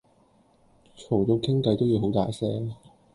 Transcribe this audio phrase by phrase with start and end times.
[0.97, 2.73] 嘈到傾計都要好大聲